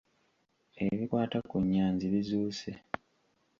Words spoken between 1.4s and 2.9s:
ku Nyanzi bizuuse.